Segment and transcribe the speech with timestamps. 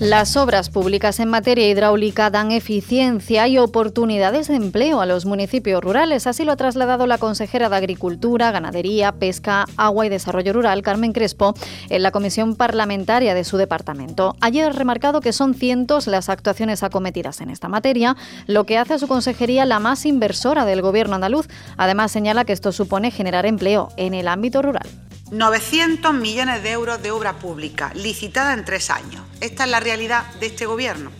[0.00, 5.84] Las obras públicas en materia hidráulica dan eficiencia y oportunidades de empleo a los municipios
[5.84, 6.26] rurales.
[6.26, 11.12] Así lo ha trasladado la consejera de Agricultura, Ganadería, Pesca, Agua y Desarrollo Rural, Carmen
[11.12, 11.52] Crespo,
[11.90, 14.36] en la comisión parlamentaria de su departamento.
[14.40, 18.94] Ayer ha remarcado que son cientos las actuaciones acometidas en esta materia, lo que hace
[18.94, 21.46] a su consejería la más inversora del gobierno andaluz.
[21.76, 24.88] Además, señala que esto supone generar empleo en el ámbito rural.
[25.30, 29.22] 900 millones de euros de obra pública licitada en tres años.
[29.40, 31.12] Esta es la realidad de este Gobierno.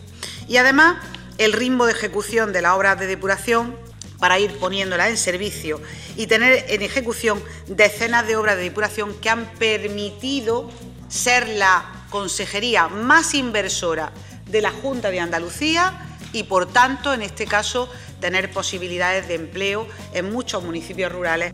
[0.47, 0.97] Y además,
[1.37, 3.75] el ritmo de ejecución de las obras de depuración
[4.19, 5.81] para ir poniéndolas en servicio
[6.15, 10.69] y tener en ejecución decenas de obras de depuración que han permitido
[11.07, 14.11] ser la consejería más inversora
[14.45, 19.87] de la Junta de Andalucía y, por tanto, en este caso, tener posibilidades de empleo
[20.13, 21.53] en muchos municipios rurales.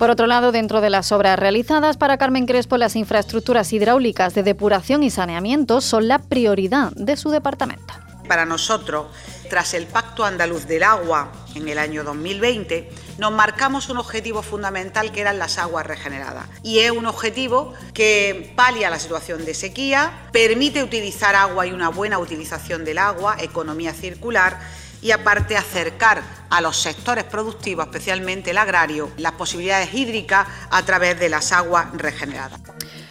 [0.00, 4.42] Por otro lado, dentro de las obras realizadas para Carmen Crespo, las infraestructuras hidráulicas de
[4.42, 7.92] depuración y saneamiento son la prioridad de su departamento.
[8.26, 9.08] Para nosotros,
[9.50, 15.12] tras el Pacto Andaluz del Agua en el año 2020, nos marcamos un objetivo fundamental
[15.12, 16.46] que eran las aguas regeneradas.
[16.62, 21.90] Y es un objetivo que palia la situación de sequía, permite utilizar agua y una
[21.90, 24.60] buena utilización del agua, economía circular
[25.02, 31.18] y aparte acercar a los sectores productivos, especialmente el agrario, las posibilidades hídricas a través
[31.18, 32.60] de las aguas regeneradas.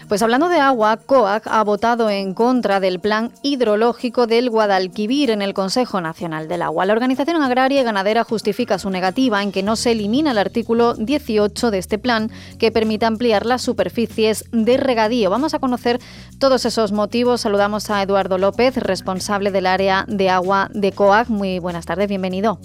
[0.09, 5.43] Pues hablando de agua, COAC ha votado en contra del plan hidrológico del Guadalquivir en
[5.43, 6.87] el Consejo Nacional del Agua.
[6.87, 10.95] La organización agraria y ganadera justifica su negativa en que no se elimina el artículo
[10.95, 15.29] 18 de este plan que permite ampliar las superficies de regadío.
[15.29, 15.99] Vamos a conocer
[16.39, 17.41] todos esos motivos.
[17.41, 21.29] Saludamos a Eduardo López, responsable del área de agua de COAC.
[21.29, 22.57] Muy buenas tardes, bienvenido.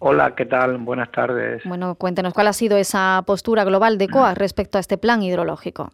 [0.00, 0.78] Hola, ¿qué tal?
[0.78, 1.62] Buenas tardes.
[1.64, 5.92] Bueno, cuéntenos cuál ha sido esa postura global de COAC respecto a este plan hidrológico.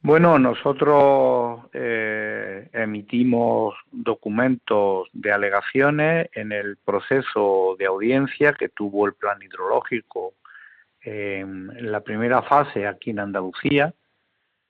[0.00, 9.14] Bueno, nosotros eh, emitimos documentos de alegaciones en el proceso de audiencia que tuvo el
[9.14, 10.34] plan hidrológico
[11.02, 13.92] en la primera fase aquí en Andalucía,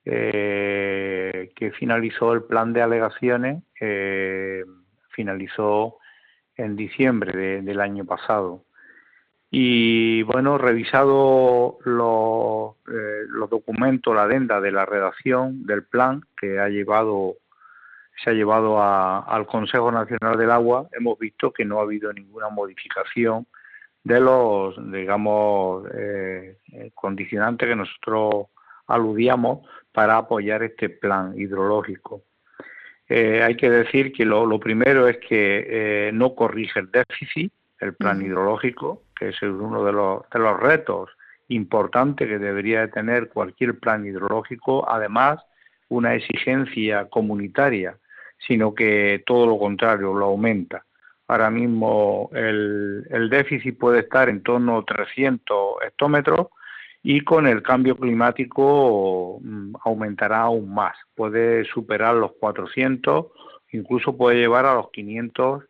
[0.05, 4.63] eh, que finalizó el plan de alegaciones, eh,
[5.09, 5.97] finalizó
[6.55, 8.63] en diciembre del año pasado.
[9.51, 16.59] Y bueno, revisado los, eh, los documentos, la adenda de la redacción del plan que
[16.59, 17.37] ha llevado,
[18.23, 22.49] se ha llevado al Consejo Nacional del Agua, hemos visto que no ha habido ninguna
[22.49, 23.47] modificación
[24.03, 28.47] de los, digamos, eh, eh, condicionantes que nosotros
[28.85, 32.21] aludíamos para apoyar este plan hidrológico.
[33.09, 38.21] hay que decir que lo, lo primero es que no corrige el déficit, el plan
[38.21, 41.09] hidrológico, que es uno de los, de los retos
[41.49, 45.39] importantes que debería tener cualquier plan hidrológico, además
[45.89, 47.97] una exigencia comunitaria,
[48.47, 50.85] sino que todo lo contrario, lo aumenta.
[51.27, 56.47] Ahora mismo el, el déficit puede estar en torno a 300 hectómetros
[57.03, 60.95] y con el cambio climático mm, aumentará aún más.
[61.15, 63.27] Puede superar los 400,
[63.71, 65.63] incluso puede llevar a los 500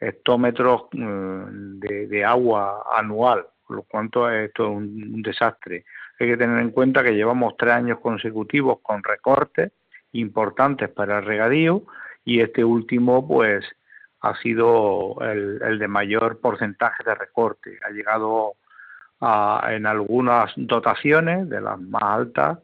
[0.00, 5.84] hectómetros mm, de, agua anual, por lo cuanto esto es un, desastre.
[6.18, 9.72] Hay que tener en cuenta que llevamos tres años consecutivos con recortes
[10.12, 11.84] importantes para el regadío
[12.24, 13.64] y este último pues
[14.22, 17.78] ha sido el, de mayor porcentaje de recorte.
[17.86, 18.54] Ha llegado
[19.20, 22.58] a, en algunas dotaciones de las más altas,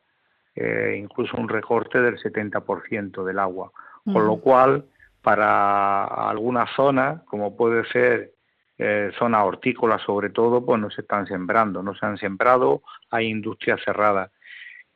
[0.54, 3.70] eh, incluso un recorte del 70% del agua,
[4.04, 4.84] con lo cual
[5.26, 8.30] para algunas zonas, como puede ser
[8.78, 13.26] eh, zonas hortícolas sobre todo, pues no se están sembrando, no se han sembrado, hay
[13.26, 14.30] industrias cerradas.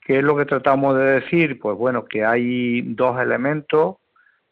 [0.01, 1.59] ¿Qué es lo que tratamos de decir?
[1.59, 3.97] Pues bueno, que hay dos elementos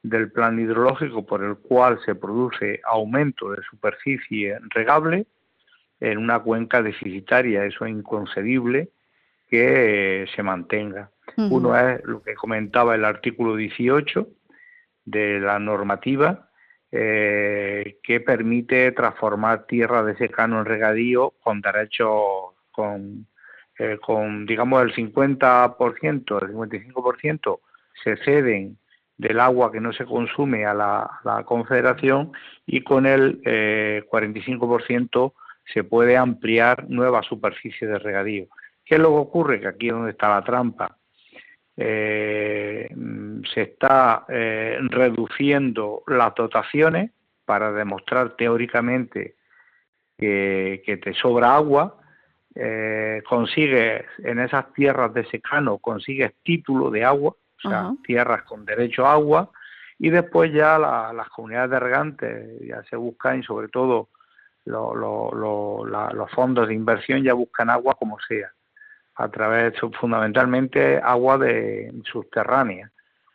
[0.02, 5.26] del plan hidrológico por el cual se produce aumento de superficie regable
[6.00, 8.88] en una cuenca deficitaria, eso es inconcebible
[9.48, 11.12] que se mantenga.
[11.36, 14.26] Uno es lo que comentaba el artículo 18,
[15.10, 16.48] de la normativa
[16.90, 23.26] eh, que permite transformar tierra de secano en regadío con derechos, con,
[23.78, 27.60] eh, con digamos el 50%, el 55%
[28.02, 28.78] se ceden
[29.16, 32.32] del agua que no se consume a la, Confederación
[32.64, 35.32] y con el eh, 45%
[35.66, 38.46] se puede ampliar nuevas superficies de regadío.
[38.84, 39.60] ¿Qué es lo que ocurre?
[39.60, 40.96] Que aquí es donde está la trampa
[41.80, 42.92] eh,
[43.54, 47.12] se está eh, reduciendo las dotaciones
[47.44, 49.36] para demostrar teóricamente
[50.18, 52.00] que, te sobra agua,
[52.56, 58.64] eh, consigues en esas tierras de secano, consigues título de agua, o sea, tierras con
[58.64, 59.52] derecho a agua,
[60.00, 64.08] y después ya las comunidades de regantes ya se buscan y sobre todo
[64.64, 68.52] los fondos de inversión ya buscan agua como sea,
[69.18, 72.90] a través fundamentalmente agua de subterránea.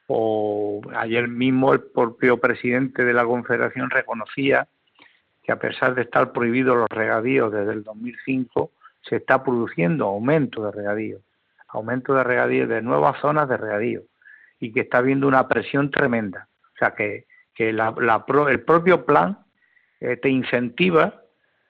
[0.08, 4.68] O ayer mismo el propio presidente de la Confederación reconocía
[5.44, 8.72] que a pesar de estar prohibidos los regadíos desde el 2005,
[9.02, 11.20] se está produciendo aumento de regadío,
[11.68, 14.04] aumento de regadío de nuevas zonas de regadío
[14.62, 16.48] y que está habiendo una presión tremenda.
[16.76, 17.94] O sea que, que la,
[18.50, 19.38] el propio plan
[20.00, 21.23] te incentiva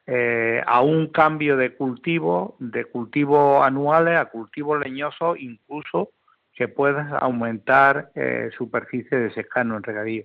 [0.06, 6.12] eh, a un cambio de cultivo, de cultivos anuales a cultivos leñosos, incluso
[6.54, 10.24] que puedas aumentar eh, superficie de secano en regadío.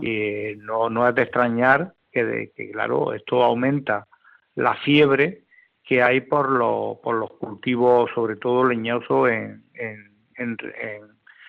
[0.00, 4.06] Y no, no es de extrañar que, de, que, claro, esto aumenta
[4.54, 5.42] la fiebre
[5.82, 10.56] que hay por, lo, por los cultivos, sobre todo leñosos, en, en, en,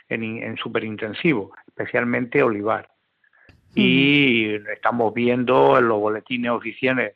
[0.09, 2.89] en, en superintensivo, especialmente olivar.
[3.75, 7.15] Y estamos viendo en los boletines oficiales,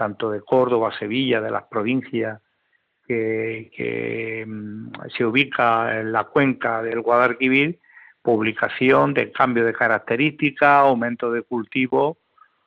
[0.00, 2.40] tanto de Córdoba, Sevilla, de las provincias
[3.06, 7.78] que, mm, se ubica en la cuenca del Guadalquivir,
[8.22, 12.16] publicación de cambio de características, aumento de cultivo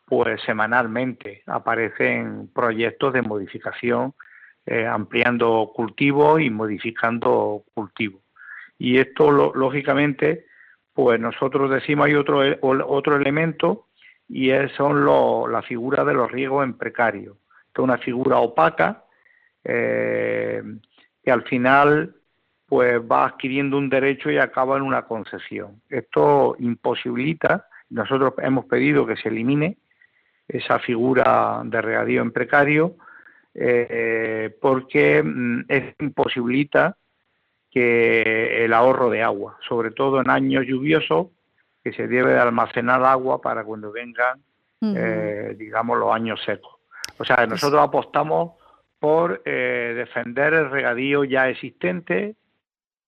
[0.06, 4.13] pues semanalmente aparecen proyectos de modificación,
[4.68, 8.21] eh, ampliando cultivos y modificando cultivos.
[8.77, 10.45] Y esto, lógicamente,
[10.94, 13.88] pues nosotros decimos hay otro, otro elemento
[14.27, 15.05] y es, son
[15.51, 17.37] la figura de los riegos en precario.
[17.67, 19.03] Esto es una figura opaca
[19.63, 20.61] eh,
[21.23, 22.15] que al final
[22.65, 25.81] pues va adquiriendo un derecho y acaba en una concesión.
[25.89, 29.77] Esto imposibilita, nosotros hemos pedido que se elimine
[30.47, 32.95] esa figura de regadío en precario,
[33.53, 36.97] eh, porque mm, es imposibilita
[37.69, 41.27] que el ahorro de agua, sobre todo en años lluviosos,
[41.83, 44.41] que se debe de almacenar agua para cuando vengan,
[44.81, 46.75] eh, digamos, los años secos.
[47.18, 48.53] O sea, nosotros apostamos
[49.00, 52.35] por eh, defender el regadío ya existente,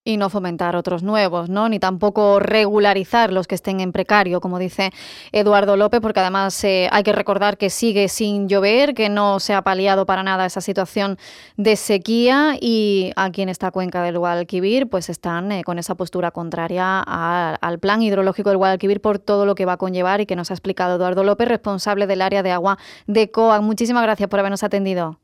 [0.07, 1.68] y no fomentar otros nuevos, ¿no?
[1.68, 4.92] Ni tampoco regularizar los que estén en precario, como dice
[5.31, 9.56] Eduardo López, porque además eh, hay que recordar que sigue sin llover, que no se
[9.56, 11.18] ha paliado para nada esa situación
[11.57, 16.30] de sequía y aquí en esta cuenca del Guadalquivir pues están eh, con esa postura
[16.30, 20.36] contraria al plan hidrológico del Guadalquivir por todo lo que va a conllevar y que
[20.36, 23.63] nos ha explicado Eduardo López, responsable del área de agua de COAC.
[23.63, 25.19] Muchísimas gracias por habernos atendido.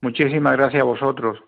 [0.00, 1.38] Muchísimas gracias a vosotros.